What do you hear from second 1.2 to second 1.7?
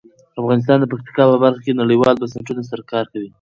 په برخه